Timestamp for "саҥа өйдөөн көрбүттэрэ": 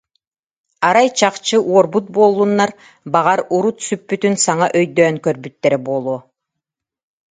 4.45-5.77